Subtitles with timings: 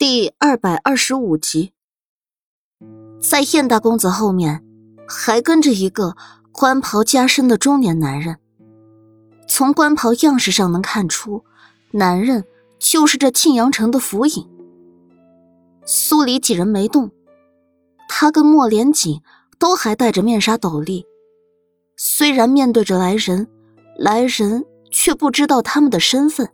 [0.00, 1.74] 第二百二十五集，
[3.20, 4.64] 在燕大公子后面
[5.06, 6.16] 还跟着一个
[6.52, 8.38] 官袍加身的中年男人。
[9.46, 11.44] 从官袍样式上能看出，
[11.90, 12.46] 男人
[12.78, 14.48] 就是这庆阳城的府尹。
[15.84, 17.10] 苏黎几人没动，
[18.08, 19.20] 他跟莫连锦
[19.58, 21.04] 都还戴着面纱斗笠。
[21.98, 23.46] 虽然面对着来人，
[23.98, 26.48] 来人却不知道他们的身份。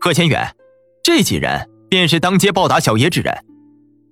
[0.00, 0.56] 贺千远，
[1.02, 1.68] 这几人。
[1.88, 3.44] 便是当街暴打小爷之人，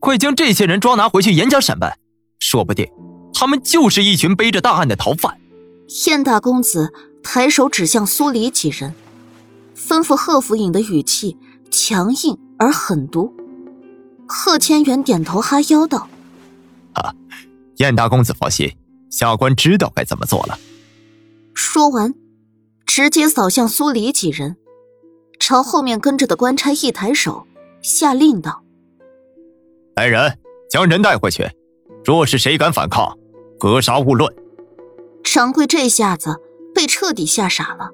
[0.01, 1.93] 快将这些人抓拿回去严加审问，
[2.39, 2.89] 说不定
[3.33, 5.39] 他们就是一群背着大案的逃犯。
[6.07, 8.95] 燕大公子抬手指向苏黎几人，
[9.77, 11.37] 吩咐贺府尹的语气
[11.71, 13.35] 强硬而狠毒。
[14.27, 16.09] 贺千元点头哈腰道
[16.95, 17.15] ：“啊，
[17.77, 18.74] 燕大公子放心，
[19.11, 20.59] 下官知道该怎么做了。”
[21.55, 22.15] 说完，
[22.85, 24.57] 直接扫向苏黎几人，
[25.38, 27.47] 朝后面跟着的官差一抬手。
[27.83, 28.62] 下令道
[29.97, 31.49] ：“来人，将人带回去。
[32.05, 33.16] 若是谁敢反抗，
[33.59, 34.32] 格杀勿论。”
[35.24, 36.37] 掌柜这下子
[36.74, 37.91] 被彻底吓傻了。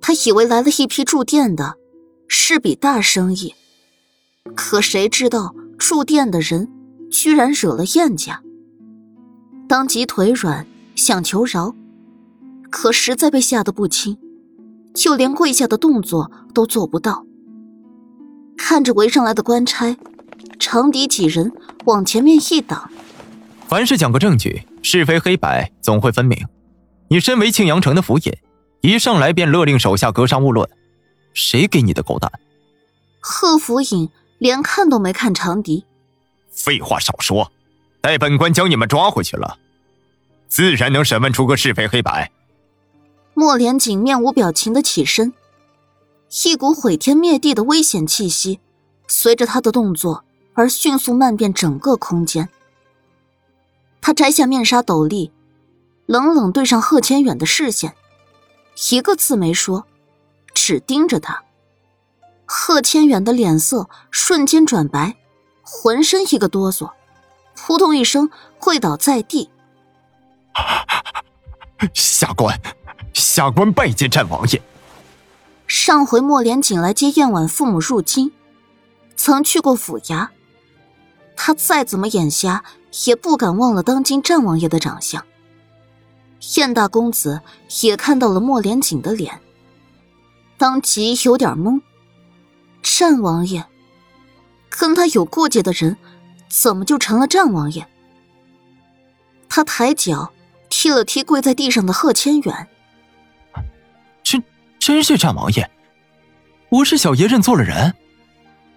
[0.00, 1.76] 他以为来了一批住店的，
[2.28, 3.54] 是笔大生意，
[4.54, 6.70] 可谁知道住店的人
[7.10, 8.42] 居然惹了燕家。
[9.68, 11.74] 当即腿软，想求饶，
[12.70, 14.16] 可实在被吓得不轻，
[14.94, 17.26] 就连跪下的动作都做不到。
[18.56, 19.96] 看着围上来的官差，
[20.58, 21.52] 长笛几人
[21.84, 22.90] 往前面一挡。
[23.68, 26.46] 凡事讲个证据，是非黑白总会分明。
[27.08, 28.32] 你身为庆阳城的府尹，
[28.80, 30.68] 一上来便勒令手下格杀勿论，
[31.34, 32.30] 谁给你的狗胆？
[33.20, 35.84] 贺府尹连看都没看长笛。
[36.50, 37.52] 废话少说，
[38.00, 39.58] 待本官将你们抓回去了，
[40.48, 42.30] 自然能审问出个是非黑白。
[43.34, 45.32] 莫连锦面无表情的起身。
[46.44, 48.60] 一股毁天灭地的危险气息，
[49.06, 50.24] 随着他的动作
[50.54, 52.48] 而迅速漫遍整个空间。
[54.00, 55.30] 他摘下面纱斗笠，
[56.06, 57.94] 冷冷对上贺千远的视线，
[58.90, 59.84] 一个字没说，
[60.52, 61.44] 只盯着他。
[62.44, 65.16] 贺千远的脸色瞬间转白，
[65.62, 66.92] 浑身一个哆嗦，
[67.56, 69.50] 扑通一声跪倒在地。
[71.92, 72.60] 下官，
[73.12, 74.62] 下官拜见战王爷。
[75.66, 78.32] 上回莫连锦来接燕婉父母入京，
[79.16, 80.28] 曾去过府衙。
[81.36, 82.64] 他再怎么眼瞎，
[83.04, 85.24] 也不敢忘了当今战王爷的长相。
[86.56, 87.40] 燕大公子
[87.82, 89.40] 也看到了莫连锦的脸，
[90.56, 91.80] 当即有点懵。
[92.82, 93.66] 战王爷，
[94.68, 95.96] 跟他有过节的人，
[96.48, 97.86] 怎么就成了战王爷？
[99.48, 100.32] 他抬脚
[100.68, 102.68] 踢了踢跪在地上的贺千远。
[104.86, 105.68] 真是战王爷，
[106.68, 107.92] 我是小爷认错了人。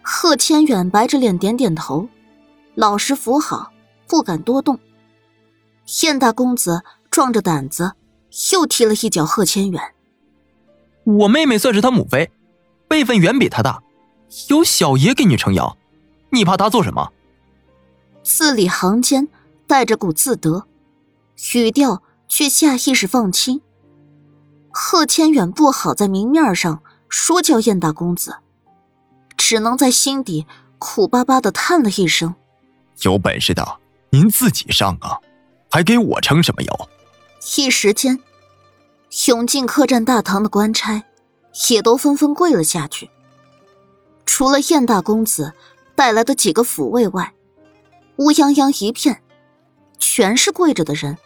[0.02, 2.10] 贺千远白着脸点点头，
[2.74, 3.72] 老实扶好，
[4.08, 4.80] 不敢多动。
[6.02, 6.82] 燕大公子
[7.12, 7.94] 壮着胆子
[8.52, 9.94] 又踢了一脚贺千远。
[11.04, 12.32] 我妹妹算是他母妃，
[12.88, 13.84] 辈分远比他大，
[14.50, 15.78] 有小爷给你撑腰，
[16.32, 17.14] 你怕他做什么？
[18.24, 19.28] 字里行间
[19.68, 20.66] 带着股自得，
[21.54, 23.62] 语调却下意识放轻。
[24.72, 28.38] 贺千远不好在明面上说叫燕大公子，
[29.36, 30.46] 只能在心底
[30.78, 32.36] 苦巴巴的叹了一声
[33.04, 33.80] ：“有本事的
[34.12, 35.20] 您自己上啊，
[35.72, 36.90] 还给我撑什么腰？”
[37.58, 38.20] 一时间，
[39.28, 41.04] 涌进客栈大堂的官差
[41.70, 43.10] 也都纷纷跪了下去。
[44.26, 45.54] 除了燕大公子
[45.96, 47.34] 带来的几个抚卫外，
[48.18, 49.22] 乌泱泱一片，
[49.98, 51.18] 全是跪着的人。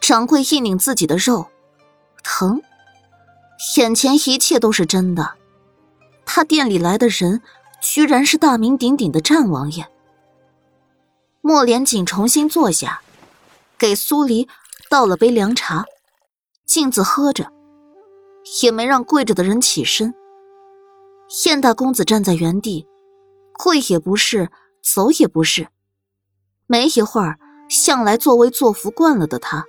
[0.00, 1.46] 掌柜一拧自己的肉。
[2.24, 2.60] 疼，
[3.76, 5.34] 眼前一切都是真的。
[6.24, 7.42] 他店里来的人，
[7.80, 9.86] 居然是大名鼎鼎的战王爷。
[11.42, 13.02] 莫连锦重新坐下，
[13.78, 14.48] 给苏黎
[14.88, 15.84] 倒了杯凉茶，
[16.64, 17.52] 径自喝着，
[18.62, 20.14] 也没让跪着的人起身。
[21.44, 22.88] 燕大公子站在原地，
[23.58, 24.50] 跪也不是，
[24.82, 25.68] 走也不是。
[26.66, 27.38] 没一会儿，
[27.68, 29.66] 向来作威作福惯了的他，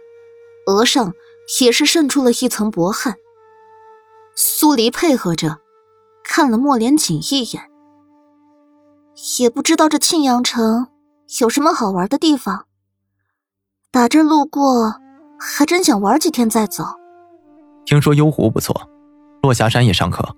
[0.68, 1.14] 额上。
[1.62, 3.16] 也是渗出了一层薄汗。
[4.36, 5.60] 苏黎配合着，
[6.24, 7.70] 看了莫连锦一眼，
[9.40, 10.88] 也不知道这庆阳城
[11.40, 12.66] 有什么好玩的地方。
[13.92, 14.96] 打这路过，
[15.40, 16.84] 还真想玩几天再走。
[17.86, 18.90] 听说幽湖不错，
[19.42, 20.36] 落霞山也尚可。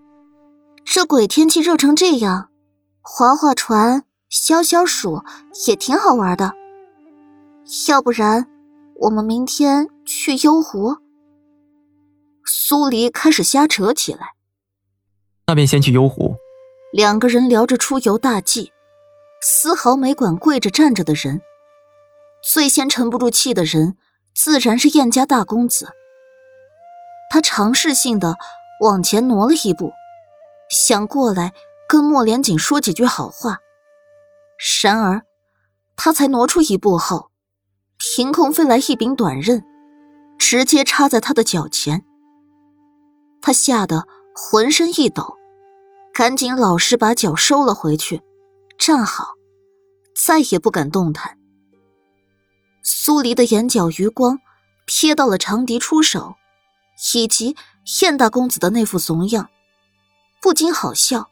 [0.85, 2.49] 这鬼天气热成这样，
[3.01, 5.23] 划划船、消消暑
[5.67, 6.53] 也挺好玩的。
[7.87, 8.47] 要不然，
[8.97, 9.89] 我们明天。
[10.07, 10.95] 去幽湖，
[12.45, 14.29] 苏黎开始瞎扯起来。
[15.45, 16.37] 那便先去幽湖，
[16.93, 18.71] 两个人聊着出游大计，
[19.41, 21.41] 丝毫没管跪着站着的人。
[22.41, 23.97] 最先沉不住气的人，
[24.33, 25.89] 自然是燕家大公子。
[27.29, 28.37] 他尝试性的
[28.81, 29.91] 往前挪了一步，
[30.69, 31.53] 想过来
[31.89, 33.59] 跟莫连锦说几句好话。
[34.81, 35.23] 然而，
[35.97, 37.29] 他才挪出一步后，
[37.97, 39.65] 凭空飞来一柄短刃，
[40.37, 42.03] 直接插在他的脚前。
[43.41, 45.37] 他吓得浑身一抖，
[46.13, 48.21] 赶紧老实把脚收了回去，
[48.77, 49.35] 站好，
[50.15, 51.37] 再也不敢动弹。
[52.83, 54.39] 苏黎的眼角余光
[54.87, 56.35] 瞥到了长笛出手，
[57.13, 57.55] 以及
[58.01, 59.49] 燕大公子的那副怂样，
[60.41, 61.29] 不禁好笑，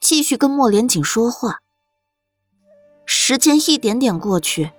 [0.00, 1.60] 继续跟莫连锦说话。
[3.06, 4.72] 时间一点点过去，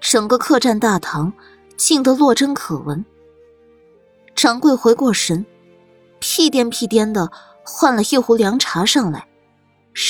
[0.00, 1.32] 整个客栈大堂
[1.76, 3.04] 静得落针可闻。
[4.34, 5.44] 掌柜回过神，
[6.18, 7.30] 屁颠屁颠的
[7.64, 9.26] 换了一壶凉茶上来，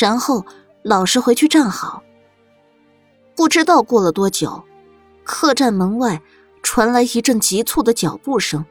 [0.00, 0.44] 然后
[0.82, 2.02] 老实回去站好。
[3.36, 4.64] 不知道过了多久，
[5.24, 6.20] 客栈门外
[6.62, 8.64] 传来一阵急促的脚步声。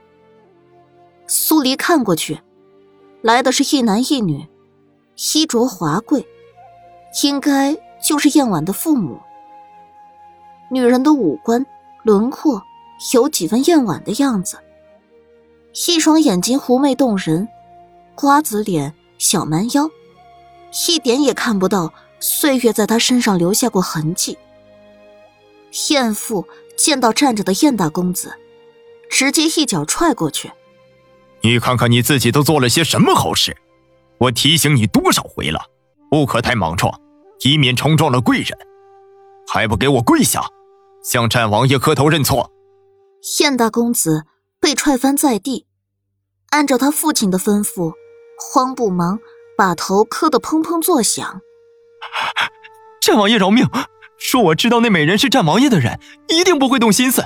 [1.27, 2.41] 苏黎看过去，
[3.21, 4.47] 来的是一男一女，
[5.33, 6.27] 衣着华贵，
[7.23, 7.77] 应该。
[8.05, 9.17] 就是燕婉的父母。
[10.69, 11.65] 女人的五官
[12.03, 12.61] 轮廓
[13.13, 14.57] 有几分燕婉的样子，
[15.87, 17.47] 一双眼睛狐媚动人，
[18.15, 19.89] 瓜子脸、小蛮腰，
[20.87, 24.37] 一点也看不到岁月在他身上留下过痕迹。
[25.89, 26.47] 燕父
[26.77, 28.33] 见到站着的燕大公子，
[29.09, 30.51] 直接一脚踹过去
[31.41, 33.57] ：“你看看你自己都做了些什么好事！
[34.19, 35.59] 我提醒你多少回了，
[36.09, 36.97] 不可太莽撞。”
[37.41, 38.57] 以免冲撞了贵人，
[39.49, 40.45] 还不给我跪下，
[41.03, 42.49] 向战王爷磕头认错！
[43.39, 44.25] 燕大公子
[44.59, 45.65] 被踹翻在地，
[46.49, 47.93] 按照他父亲的吩咐，
[48.37, 49.19] 慌不忙
[49.57, 51.39] 把头磕得砰砰作响。
[53.01, 53.65] 战王爷饶命！
[54.17, 57.23] 说我知道那美人是战王爷的人，一定不会动心思。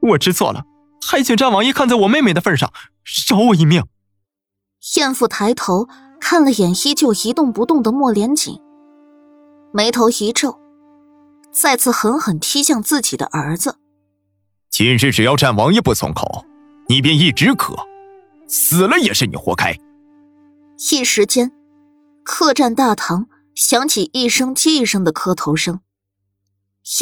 [0.00, 0.64] 我知错了，
[1.06, 2.72] 还请战王爷看在我妹妹的份上，
[3.30, 3.84] 饶我一命。
[4.96, 5.86] 燕父抬头
[6.20, 8.60] 看了眼依旧一动不动的莫连锦。
[9.72, 10.58] 眉头一皱，
[11.52, 13.76] 再次狠狠踢向自己的儿子。
[14.72, 16.46] 今日只要战王爷不松口，
[16.88, 17.76] 你便一直磕，
[18.48, 19.76] 死了也是你活该。
[20.90, 21.52] 一时间，
[22.24, 25.80] 客栈大堂响起一声接一声的磕头声。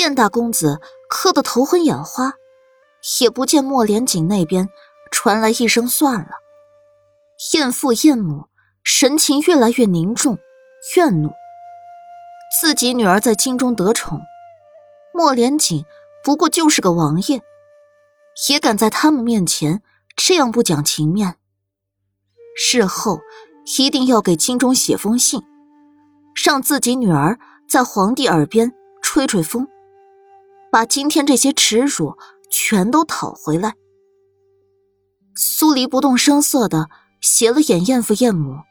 [0.00, 2.32] 燕大公子磕得头昏眼花，
[3.20, 4.68] 也不见莫连锦那边
[5.12, 6.30] 传来一声算了。
[7.54, 8.48] 燕父燕母
[8.82, 10.38] 神情越来越凝重，
[10.96, 11.30] 怨怒。
[12.60, 14.20] 自己女儿在京中得宠，
[15.14, 15.84] 莫连锦
[16.24, 17.40] 不过就是个王爷，
[18.48, 19.82] 也敢在他们面前
[20.16, 21.36] 这样不讲情面。
[22.56, 23.20] 事后
[23.78, 25.42] 一定要给京中写封信，
[26.44, 27.38] 让自己女儿
[27.68, 28.72] 在皇帝耳边
[29.02, 29.68] 吹吹风，
[30.70, 32.16] 把今天这些耻辱
[32.50, 33.74] 全都讨回来。
[35.34, 36.90] 苏黎不动声色的
[37.20, 38.62] 斜了眼燕父燕母，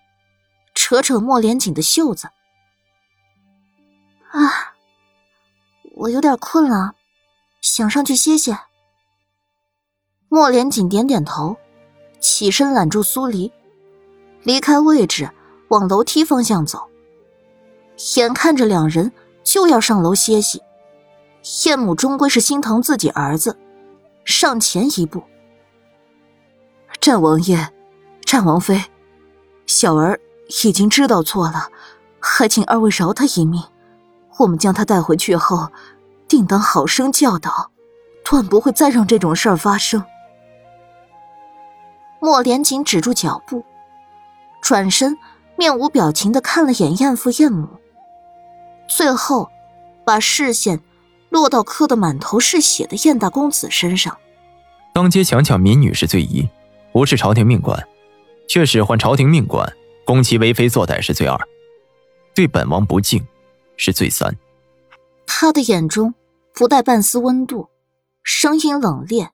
[0.76, 2.28] 扯扯莫连锦的袖子。
[4.32, 4.76] 啊，
[5.96, 6.94] 我有点困了，
[7.62, 8.60] 想上去歇歇。
[10.32, 11.58] 莫连锦点点头，
[12.20, 13.52] 起身揽住苏黎，
[14.44, 15.28] 离开位置，
[15.70, 16.88] 往楼梯方向走。
[18.16, 19.12] 眼看着两人
[19.44, 20.62] 就要上楼歇息，
[21.66, 23.58] 燕母终归是心疼自己儿子，
[24.24, 25.24] 上前一步
[27.02, 27.68] ：“战王爷，
[28.22, 28.84] 战王妃，
[29.66, 30.20] 小儿
[30.64, 31.72] 已经知道错了，
[32.20, 33.64] 还请二位饶他一命。”
[34.38, 35.68] 我们将他带回去后，
[36.28, 37.72] 定当好生教导，
[38.24, 40.02] 断不会再让这种事儿发生。
[42.20, 43.64] 莫连锦止住脚步，
[44.62, 45.18] 转身，
[45.58, 47.68] 面无表情的看了眼燕父燕母，
[48.88, 49.50] 最后，
[50.06, 50.82] 把视线
[51.30, 54.18] 落到磕得满头是血的燕大公子身上。
[54.94, 56.50] 当街强抢民女是罪一，
[56.92, 57.88] 不是朝廷命官，
[58.48, 59.72] 却使唤朝廷命官
[60.06, 61.40] 攻其为非作歹是罪二，
[62.36, 63.26] 对本王不敬。
[63.82, 64.36] 是罪三，
[65.26, 66.14] 他的眼中
[66.54, 67.70] 不带半丝温度，
[68.24, 69.30] 声音冷冽。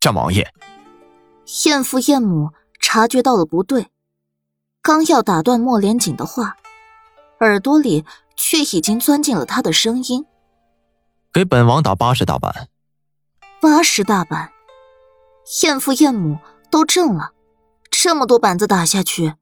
[0.00, 0.50] 战王爷，
[1.66, 3.88] 燕父燕母察觉到了不对，
[4.80, 6.56] 刚要打断莫连锦的话，
[7.40, 8.06] 耳朵里
[8.36, 10.24] 却已经钻进了他的声音。
[11.30, 12.68] 给本王打八十大板。
[13.60, 14.50] 八十大板，
[15.62, 16.38] 燕父燕母
[16.70, 17.32] 都震了。
[17.90, 19.34] 这么多板子打下去，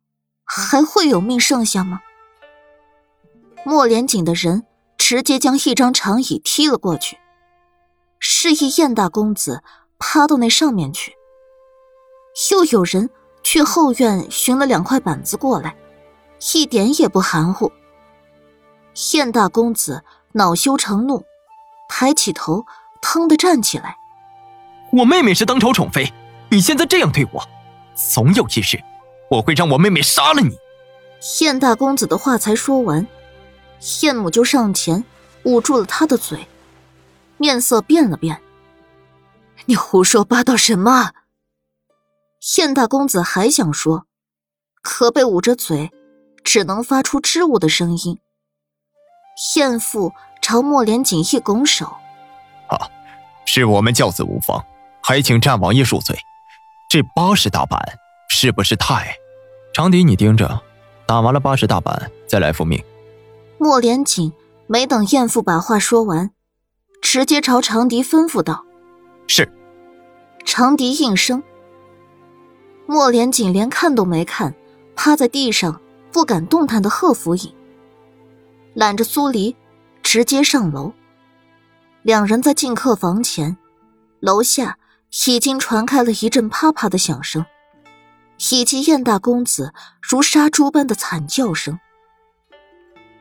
[0.45, 2.01] 还会有命剩下吗？
[3.65, 4.67] 莫连锦的人
[4.99, 7.19] 直接将一张长椅踢了过去，
[8.19, 9.63] 示意燕大公子
[9.99, 11.15] 趴到那上面去。
[12.51, 13.11] 又有人
[13.43, 15.75] 去后院寻了两块板子过来，
[16.55, 17.71] 一点也不含糊。
[19.13, 21.25] 燕大公子恼羞成怒，
[21.89, 22.65] 抬起头，
[23.01, 23.97] 腾地站起来。
[24.93, 26.13] 我妹妹是当朝宠妃，
[26.51, 27.43] 你现在这样对我，
[27.95, 28.81] 总有一日，
[29.31, 30.57] 我会让我妹妹杀了你。
[31.41, 33.07] 燕大公子的话才说完，
[34.03, 35.05] 燕母就上前
[35.45, 36.47] 捂住了他的嘴，
[37.37, 38.41] 面色变了变。
[39.67, 41.11] 你胡说八道什么？
[42.57, 44.07] 燕大公子还想说，
[44.83, 45.91] 可被捂着嘴，
[46.43, 48.19] 只能发出支吾的声音。
[49.57, 51.87] 燕父朝莫连锦一拱手
[52.69, 52.89] ：“啊，
[53.45, 54.65] 是我们教子无方，
[55.03, 56.19] 还请战王爷恕罪。
[56.89, 57.79] 这八十大板
[58.31, 59.15] 是不是太……
[59.75, 60.63] 长笛，你盯着，
[61.07, 62.83] 打完了八十大板再来复命。”
[63.59, 64.33] 莫连锦
[64.67, 66.31] 没等燕父把话说完，
[67.03, 68.65] 直接朝长笛吩咐道
[69.29, 69.53] ：“是。”
[70.47, 71.43] 长笛应声。
[72.91, 74.53] 莫连锦连看都没看，
[74.97, 75.81] 趴在地上
[76.11, 77.55] 不敢动弹的贺府尹，
[78.75, 79.55] 揽着苏黎，
[80.03, 80.93] 直接上楼。
[82.03, 83.57] 两人在进客房前，
[84.19, 84.77] 楼下
[85.29, 87.47] 已经传开了一阵啪啪的响声，
[88.51, 91.79] 以及燕大公子如杀猪般的惨叫声。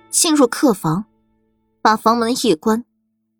[0.09, 1.05] 进入客房，
[1.83, 2.83] 把房门一关，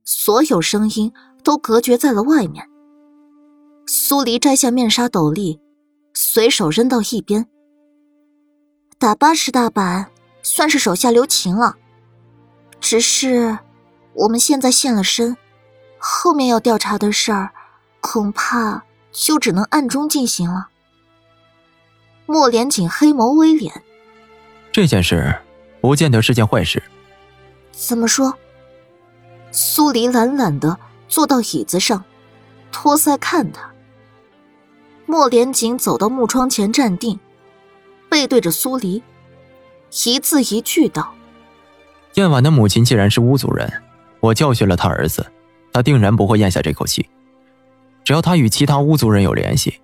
[0.03, 1.11] 所有声音
[1.43, 2.69] 都隔绝在了外面。
[3.87, 5.59] 苏黎摘下面纱斗笠。
[6.21, 7.47] 随手扔到一边，
[8.97, 10.11] 打八十大板
[10.41, 11.77] 算是手下留情了。
[12.81, 13.57] 只是
[14.13, 15.37] 我们现在现了身，
[15.97, 17.51] 后面要调查的事儿，
[18.01, 18.83] 恐怕
[19.13, 20.67] 就只能暗中进行了。
[22.25, 23.71] 莫连锦黑眸微敛，
[24.73, 25.39] 这件事
[25.79, 26.83] 不见得是件坏事。
[27.71, 28.33] 怎么说？
[29.53, 32.03] 苏黎懒懒的坐到椅子上，
[32.73, 33.68] 托腮看他。
[35.09, 37.19] 莫连锦走到木窗前站定，
[38.09, 39.01] 背对着苏黎，
[40.05, 41.15] 一字一句道
[42.13, 43.81] ：“燕婉的母亲既然是巫族人，
[44.19, 45.25] 我教训了他儿子，
[45.73, 47.09] 他定然不会咽下这口气。
[48.03, 49.81] 只要他与其他巫族人有联系，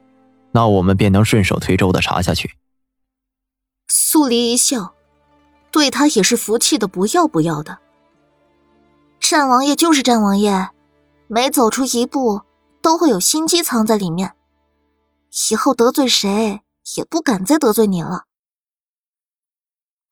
[0.52, 2.52] 那我们便能顺手推舟的查下去。”
[3.90, 4.94] 苏黎一笑，
[5.72, 7.80] 对他也是服气的不要不要的。
[9.20, 10.70] 战王爷就是战王爷，
[11.26, 12.42] 每走出一步，
[12.84, 14.35] 都会有心机藏在里面。
[15.52, 16.62] 以后得罪谁
[16.96, 18.26] 也不敢再得罪你了。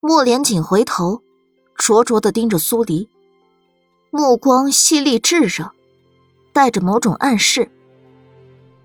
[0.01, 1.23] 莫连锦回头，
[1.75, 3.09] 灼灼的盯着苏黎，
[4.11, 5.71] 目光犀利炙热，
[6.51, 7.71] 带着某种暗示。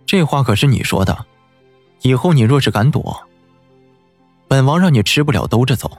[0.07, 1.26] 这话可是你说的，
[2.02, 3.26] 以后你若是敢躲，
[4.47, 5.99] 本王让你吃不了兜着走。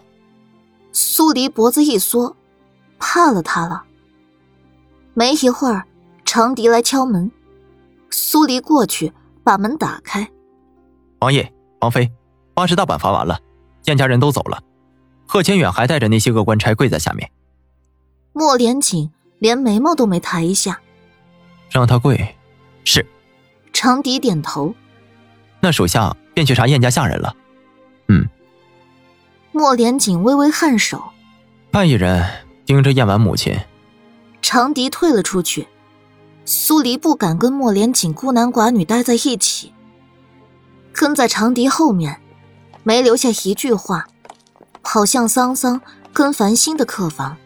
[0.93, 2.35] 苏黎脖子一缩，
[2.97, 3.83] 怕了他了。
[5.13, 5.85] 没一会儿，
[6.23, 7.29] 长笛来敲门，
[8.09, 9.11] 苏黎过去。
[9.49, 10.29] 把门打开，
[11.21, 11.51] 王爷、
[11.81, 12.11] 王妃，
[12.53, 13.39] 八十大板罚完了，
[13.85, 14.61] 燕家人都走了，
[15.25, 17.31] 贺千远还带着那些个官差跪在下面。
[18.31, 20.79] 莫连锦连眉毛都没抬一下，
[21.71, 22.35] 让他跪。
[22.83, 23.03] 是。
[23.73, 24.75] 长笛点头。
[25.61, 27.35] 那属下便去查燕家下人了。
[28.07, 28.29] 嗯。
[29.51, 31.03] 莫连锦微微颔首，
[31.71, 32.23] 半一人
[32.67, 33.59] 盯着燕婉母亲。
[34.43, 35.67] 长笛退了出去。
[36.51, 39.71] 苏黎不敢跟莫连锦孤男寡女待在一起，
[40.91, 42.19] 跟在长笛后面，
[42.81, 44.07] 没留下一句话，
[44.81, 45.79] 跑向桑桑
[46.11, 47.37] 跟繁星的客房。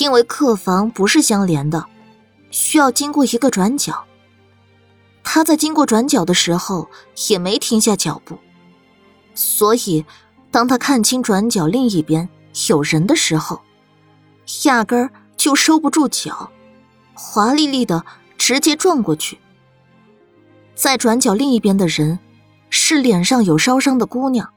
[0.00, 1.84] 因为客房不是相连的，
[2.50, 4.04] 需要经过一个转角。
[5.22, 6.88] 他在经过转角的时候
[7.28, 8.38] 也没停下脚步，
[9.34, 10.02] 所以
[10.50, 12.26] 当他看清转角另一边
[12.68, 13.60] 有人的时候，
[14.64, 16.50] 压根儿就收不住脚。
[17.18, 18.04] 华丽丽的
[18.36, 19.38] 直接撞过去，
[20.74, 22.18] 在转角另一边的人
[22.68, 24.52] 是脸上有烧伤的姑娘。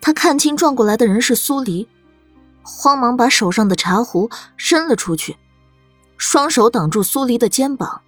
[0.00, 1.86] 他看清撞过来的人是苏黎，
[2.62, 5.36] 慌忙把手上的茶壶伸了出去，
[6.16, 8.00] 双手挡住苏黎的肩膀，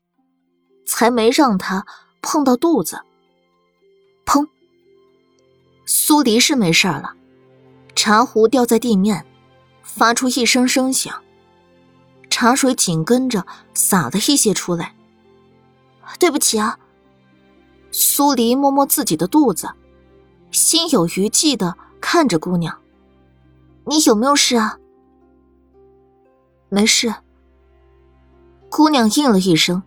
[0.86, 1.84] 才没让他
[2.22, 3.02] 碰到肚子。
[4.24, 4.46] 砰！
[5.84, 7.12] 苏黎是没事了，
[7.94, 9.26] 茶壶掉在地面，
[9.82, 11.22] 发出一声声响。
[12.30, 14.94] 茶水紧跟着洒了一些出来。
[16.18, 16.78] 对不起啊。
[17.90, 19.70] 苏黎摸摸自己的肚子，
[20.50, 22.78] 心有余悸的看着姑娘
[23.86, 24.78] ：“你有没有事啊
[26.68, 27.14] ？”“没事。”
[28.70, 29.82] 姑娘应了一声，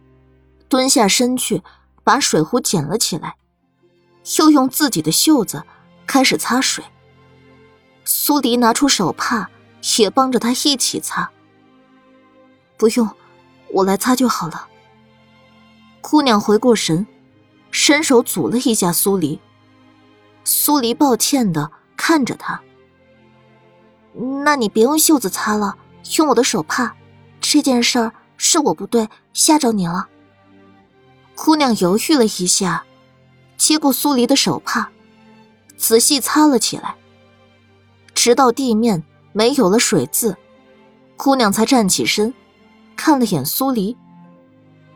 [0.67, 1.61] 蹲下身去
[2.03, 3.35] 把水壶捡了起来，
[4.39, 5.63] 又用自己的袖子
[6.07, 6.83] 开始擦水。
[8.03, 9.49] 苏黎拿出手帕，
[9.99, 11.31] 也帮着她一起擦。
[12.81, 13.07] 不用，
[13.73, 14.67] 我来擦就好了。
[16.01, 17.05] 姑娘回过神，
[17.69, 19.39] 伸手阻了一下苏黎。
[20.43, 22.59] 苏黎抱歉的看着他。
[24.43, 25.77] 那你别用袖子擦了，
[26.17, 26.95] 用我的手帕。
[27.39, 30.09] 这件事儿是我不对，吓着你了。
[31.35, 32.83] 姑娘犹豫了一下，
[33.57, 34.89] 接过苏黎的手帕，
[35.77, 36.95] 仔细擦了起来，
[38.15, 40.35] 直到地面没有了水渍，
[41.15, 42.33] 姑娘才站起身，
[42.95, 43.97] 看了眼苏黎，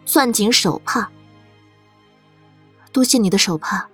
[0.06, 1.12] 攥紧手帕。
[2.92, 3.90] 多谢你的手帕，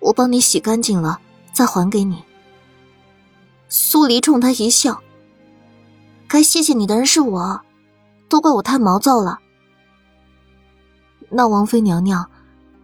[0.00, 1.20] 我帮你洗干净了
[1.52, 2.22] 再还给你。
[3.68, 5.02] 苏黎冲他一笑，
[6.28, 7.62] 该谢谢你的人是我，
[8.28, 9.40] 都怪我太毛躁了。
[11.30, 12.30] 那王妃娘娘，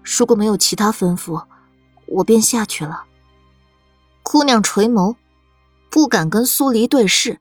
[0.03, 1.45] 如果没有其他吩咐，
[2.07, 3.05] 我便下去了。
[4.23, 5.17] 姑娘垂眸，
[5.91, 7.41] 不敢跟苏黎对视。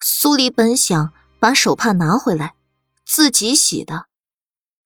[0.00, 1.12] 苏黎本想
[1.44, 2.56] 把手帕拿回来，
[3.04, 4.06] 自己洗的，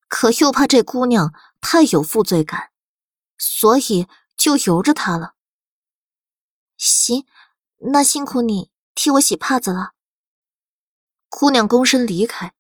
[0.09, 2.73] 可又怕这姑娘太有负罪感，
[3.38, 5.37] 所以就由着她了。
[6.77, 7.29] 行，
[7.93, 9.93] 那辛苦你替我洗帕子了。
[11.29, 12.53] 姑娘躬身离开。